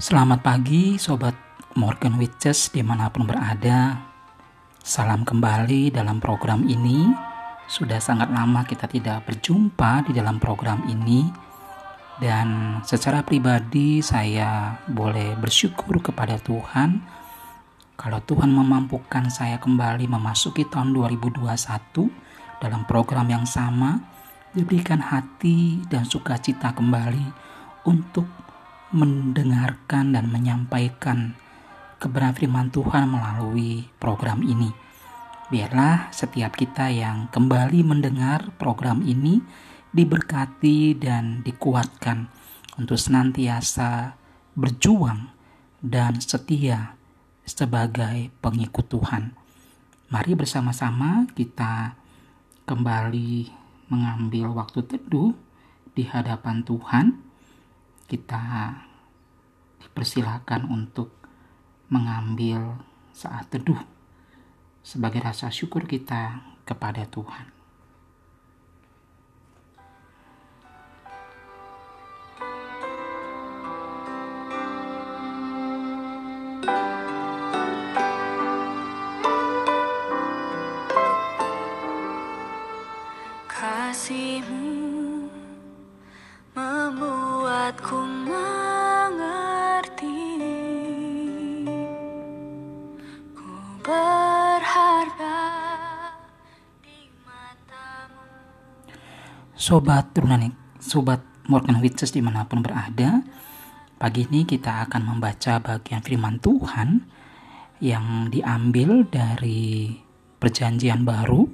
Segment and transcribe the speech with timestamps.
[0.00, 1.36] Selamat pagi Sobat
[1.76, 4.00] Morgan Witches di mana pun berada.
[4.80, 7.12] Salam kembali dalam program ini.
[7.68, 11.28] Sudah sangat lama kita tidak berjumpa di dalam program ini.
[12.16, 17.04] Dan secara pribadi saya boleh bersyukur kepada Tuhan.
[18.00, 21.44] Kalau Tuhan memampukan saya kembali memasuki tahun 2021
[22.58, 24.00] Dalam program yang sama
[24.56, 27.52] Diberikan hati dan sukacita kembali
[27.86, 28.41] untuk
[28.92, 31.32] mendengarkan dan menyampaikan
[31.96, 34.68] kebenaran firman Tuhan melalui program ini.
[35.48, 39.40] Biarlah setiap kita yang kembali mendengar program ini
[39.92, 42.28] diberkati dan dikuatkan
[42.80, 44.16] untuk senantiasa
[44.56, 45.28] berjuang
[45.80, 46.96] dan setia
[47.44, 49.36] sebagai pengikut Tuhan.
[50.12, 51.96] Mari bersama-sama kita
[52.68, 53.48] kembali
[53.92, 55.36] mengambil waktu teduh
[55.92, 57.31] di hadapan Tuhan
[58.12, 58.76] kita
[59.80, 61.16] dipersilakan untuk
[61.88, 62.76] mengambil
[63.16, 63.80] saat teduh
[64.84, 67.62] sebagai rasa syukur kita kepada Tuhan.
[99.62, 100.50] Sobat turunan
[100.82, 103.22] Sobat Morgan Witches di mana pun berada
[103.94, 107.06] Pagi ini kita akan membaca bagian firman Tuhan
[107.78, 109.94] Yang diambil dari
[110.42, 111.46] perjanjian baru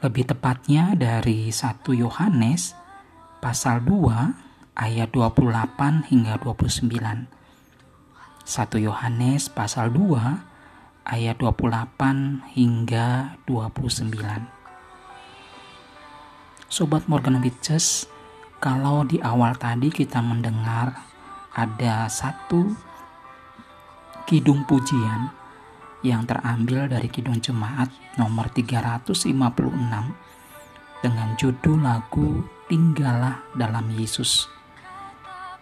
[0.00, 2.72] Lebih tepatnya dari 1 Yohanes
[3.44, 7.28] pasal 2 ayat 28 hingga 29 1
[8.80, 14.53] Yohanes pasal 2 ayat 28 hingga 29
[16.74, 18.10] Sobat Morgan Witches,
[18.58, 21.06] kalau di awal tadi kita mendengar
[21.54, 22.66] ada satu
[24.26, 25.30] kidung pujian
[26.02, 29.38] yang terambil dari kidung jemaat nomor 356
[30.98, 34.50] dengan judul lagu Tinggallah dalam Yesus.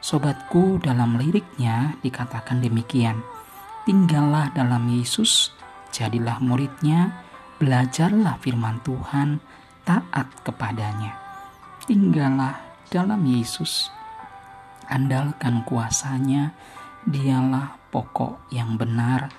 [0.01, 3.21] Sobatku, dalam liriknya dikatakan demikian.
[3.85, 5.53] Tinggallah dalam Yesus,
[5.93, 7.21] jadilah muridnya,
[7.61, 11.19] belajarlah firman Tuhan, taat kepadanya.
[11.87, 12.59] Tinggallah
[12.91, 13.91] dalam Yesus.
[14.87, 16.53] Andalkan kuasanya,
[17.09, 19.33] dialah pokok yang benar,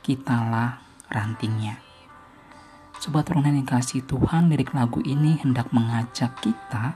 [0.00, 0.80] kitalah
[1.10, 1.82] rantingnya.
[3.00, 6.94] Sobat Ronan yang kasih Tuhan, lirik lagu ini hendak mengajak kita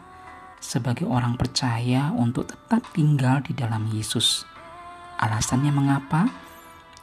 [0.61, 4.45] sebagai orang percaya untuk tetap tinggal di dalam Yesus.
[5.17, 6.29] Alasannya mengapa?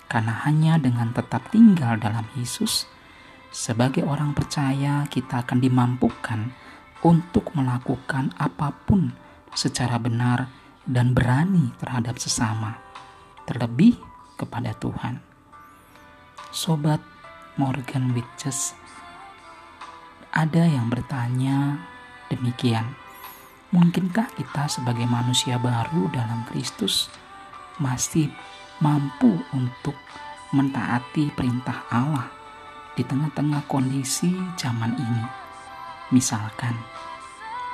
[0.05, 2.85] Karena hanya dengan tetap tinggal dalam Yesus,
[3.51, 6.55] sebagai orang percaya, kita akan dimampukan
[7.03, 9.11] untuk melakukan apa pun
[9.51, 10.47] secara benar
[10.87, 12.79] dan berani terhadap sesama,
[13.43, 13.99] terlebih
[14.39, 15.19] kepada Tuhan.
[16.55, 17.03] Sobat
[17.59, 18.73] Morgan Witches,
[20.31, 21.75] ada yang bertanya
[22.31, 22.87] demikian.
[23.71, 27.07] Mungkinkah kita sebagai manusia baru dalam Kristus
[27.79, 28.31] masih
[28.83, 29.95] mampu untuk
[30.51, 32.40] mentaati perintah Allah
[32.95, 35.25] di tengah-tengah kondisi zaman ini.
[36.11, 36.75] Misalkan,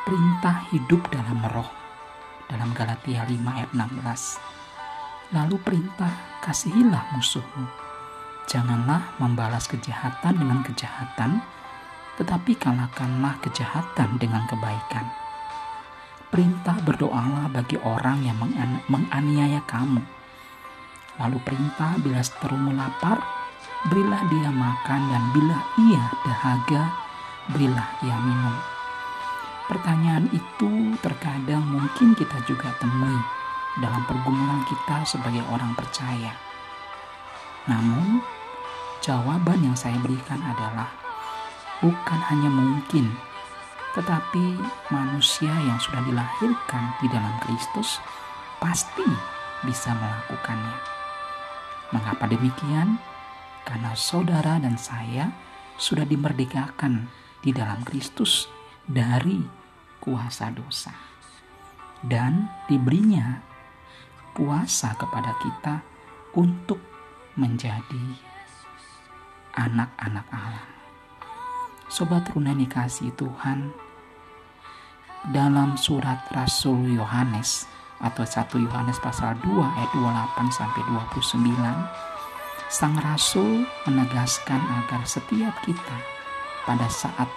[0.05, 1.77] perintah hidup dalam roh
[2.47, 5.35] dalam Galatia 5 ayat 16.
[5.35, 7.67] Lalu perintah kasihilah musuhmu.
[8.47, 11.43] Janganlah membalas kejahatan dengan kejahatan,
[12.15, 15.03] tetapi kalahkanlah kejahatan dengan kebaikan.
[16.31, 18.39] Perintah berdoalah bagi orang yang
[18.87, 19.99] menganiaya kamu.
[21.19, 23.19] Lalu perintah bila seterumu lapar,
[23.85, 26.83] berilah dia makan dan bila ia dahaga,
[27.53, 28.57] berilah ia minum.
[29.69, 33.19] Pertanyaan itu terkadang mungkin kita juga temui
[33.77, 36.33] dalam pergumulan kita sebagai orang percaya.
[37.69, 38.23] Namun,
[39.03, 40.89] jawaban yang saya berikan adalah
[41.83, 43.13] bukan hanya mungkin,
[43.93, 44.57] tetapi
[44.89, 48.01] manusia yang sudah dilahirkan di dalam Kristus
[48.57, 49.05] pasti
[49.67, 50.77] bisa melakukannya.
[51.91, 52.97] Mengapa demikian?
[53.67, 55.35] Karena saudara dan saya
[55.75, 57.11] sudah dimerdekakan
[57.43, 58.47] di dalam Kristus
[58.87, 59.43] dari
[59.99, 60.95] kuasa dosa
[61.99, 63.43] dan diberinya
[64.31, 65.83] puasa kepada kita
[66.39, 66.79] untuk
[67.35, 68.15] menjadi
[69.59, 70.67] anak-anak Allah.
[71.91, 73.73] Sobat Runani kasih Tuhan,
[75.33, 77.67] dalam surat Rasul Yohanes
[77.99, 82.16] atau 1 Yohanes pasal 2 ayat 28 sampai 29
[82.67, 85.97] sang rasul menegaskan agar setiap kita
[86.67, 87.31] pada saat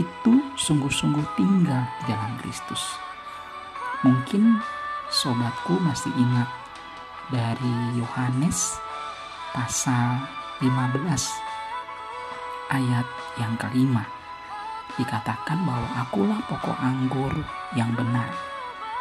[0.00, 2.80] itu sungguh-sungguh tinggal di dalam Kristus.
[4.00, 4.56] Mungkin
[5.12, 6.48] sobatku masih ingat
[7.28, 8.80] dari Yohanes
[9.52, 10.24] pasal
[10.64, 10.96] 15
[12.72, 13.06] ayat
[13.36, 14.08] yang kelima.
[14.96, 17.36] Dikatakan bahwa akulah pokok anggur
[17.76, 18.32] yang benar.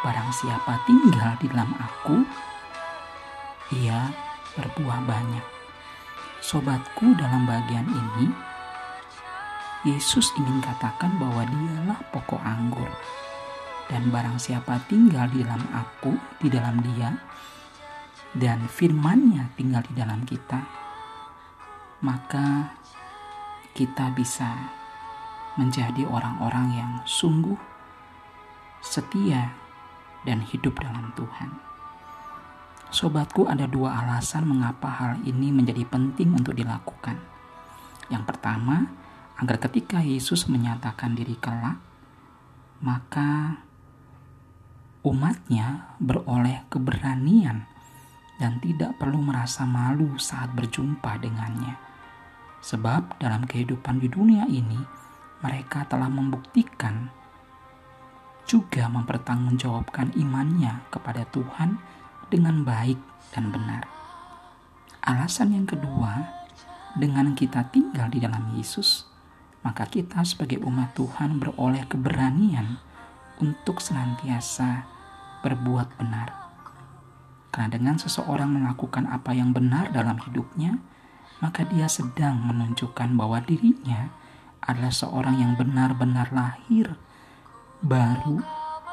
[0.04, 2.27] Barang siapa tinggal di dalam aku
[3.71, 4.12] ia
[4.59, 5.53] berbuah banyak
[6.44, 8.28] sobatku dalam bagian ini
[9.88, 12.92] Yesus ingin katakan bahwa dialah pokok anggur
[13.88, 16.12] dan barang siapa tinggal di dalam aku
[16.44, 17.16] di dalam dia
[18.34, 20.66] dan firmannya tinggal di dalam kita,
[22.01, 22.74] maka
[23.78, 24.74] kita bisa
[25.54, 27.57] menjadi orang-orang yang sungguh
[28.81, 29.54] setia
[30.25, 31.73] dan hidup dalam Tuhan.
[32.94, 37.18] Sobatku, ada dua alasan mengapa hal ini menjadi penting untuk dilakukan.
[38.13, 38.86] Yang pertama,
[39.42, 41.81] agar ketika Yesus menyatakan diri kelak,
[42.86, 43.57] maka
[45.01, 47.66] umatnya beroleh keberanian
[48.38, 51.74] dan tidak perlu merasa malu saat berjumpa dengannya.
[52.62, 54.78] Sebab dalam kehidupan di dunia ini,
[55.42, 57.10] mereka telah membuktikan
[58.45, 61.81] juga mempertanggungjawabkan imannya kepada Tuhan
[62.33, 62.97] dengan baik
[63.38, 63.85] dan benar.
[65.06, 66.25] Alasan yang kedua,
[66.97, 69.06] dengan kita tinggal di dalam Yesus,
[69.62, 72.81] maka kita sebagai umat Tuhan beroleh keberanian
[73.38, 74.89] untuk senantiasa
[75.45, 76.44] berbuat benar
[77.53, 80.81] karena dengan seseorang melakukan apa yang benar dalam hidupnya,
[81.38, 84.09] maka dia sedang menunjukkan bahwa dirinya
[84.65, 86.97] adalah seorang yang benar-benar lahir
[87.85, 88.41] baru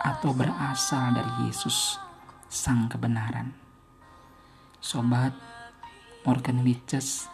[0.05, 1.97] atau berasal dari Yesus,
[2.51, 3.55] Sang Kebenaran.
[4.83, 5.31] Sobat,
[6.27, 7.31] Morgan Witches,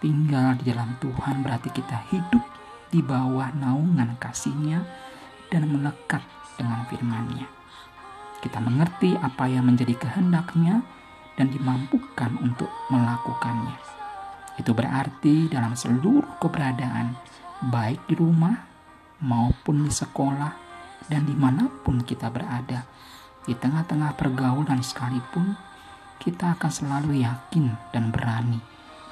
[0.00, 2.40] tinggal di dalam Tuhan berarti kita hidup
[2.88, 4.80] di bawah naungan kasihnya
[5.52, 6.24] dan melekat
[6.56, 7.44] dengan firman-Nya.
[8.40, 10.80] Kita mengerti apa yang menjadi kehendaknya
[11.36, 13.76] dan dimampukan untuk melakukannya.
[14.56, 17.12] Itu berarti dalam seluruh keberadaan,
[17.68, 18.64] baik di rumah
[19.20, 20.56] maupun di sekolah
[21.12, 22.88] dan di mana pun kita berada,
[23.44, 25.52] di tengah-tengah pergaulan sekalipun,
[26.16, 28.56] kita akan selalu yakin dan berani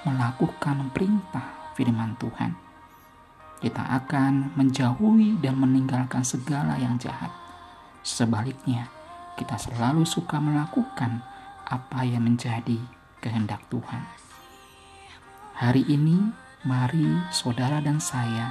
[0.08, 2.56] melakukan perintah firman Tuhan.
[3.60, 7.30] Kita akan menjauhi dan meninggalkan segala yang jahat.
[8.02, 8.90] Sebaliknya,
[9.38, 11.22] kita selalu suka melakukan
[11.68, 12.80] apa yang menjadi
[13.22, 14.02] kehendak Tuhan.
[15.60, 16.18] Hari ini,
[16.66, 18.50] mari saudara dan saya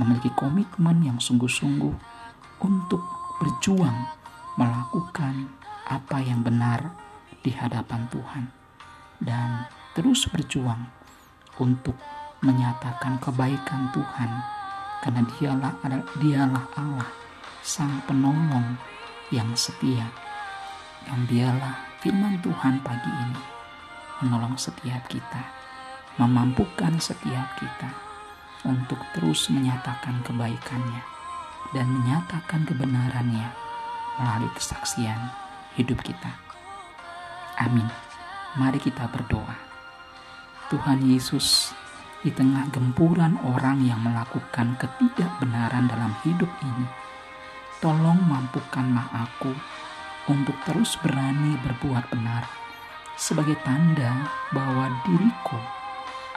[0.00, 1.94] memiliki komitmen yang sungguh-sungguh
[2.64, 3.02] untuk
[3.42, 4.17] berjuang
[4.58, 5.46] melakukan
[5.86, 6.90] apa yang benar
[7.46, 8.44] di hadapan Tuhan
[9.22, 10.82] dan terus berjuang
[11.62, 11.94] untuk
[12.42, 14.30] menyatakan kebaikan Tuhan
[15.02, 15.74] karena dialah
[16.18, 17.10] dialah Allah
[17.62, 18.78] sang penolong
[19.30, 20.06] yang setia.
[21.06, 23.44] Dan dialah firman Tuhan pagi ini
[24.20, 25.40] menolong setiap kita,
[26.20, 27.88] memampukan setiap kita
[28.66, 31.00] untuk terus menyatakan kebaikannya
[31.72, 33.67] dan menyatakan kebenarannya
[34.18, 35.18] melalui kesaksian
[35.78, 36.34] hidup kita.
[37.58, 37.86] Amin.
[38.58, 39.56] Mari kita berdoa.
[40.68, 41.72] Tuhan Yesus,
[42.20, 46.86] di tengah gempuran orang yang melakukan ketidakbenaran dalam hidup ini,
[47.78, 49.54] Tolong mampukanlah aku
[50.26, 52.42] untuk terus berani berbuat benar
[53.14, 55.62] sebagai tanda bahwa diriku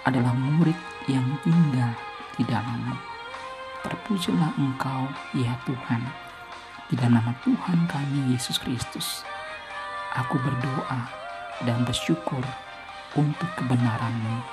[0.06, 0.78] adalah murid
[1.10, 1.98] yang tinggal
[2.38, 2.94] di dalammu.
[3.82, 6.06] Terpujilah engkau, ya Tuhan,
[6.92, 9.24] di dalam nama Tuhan kami Yesus Kristus.
[10.12, 11.08] Aku berdoa
[11.64, 12.44] dan bersyukur
[13.16, 14.44] untuk kebenaranmu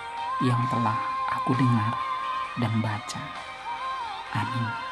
[0.47, 0.95] yang telah
[1.35, 1.99] aku dengar
[2.62, 3.23] dan baca.
[4.38, 4.88] Amin.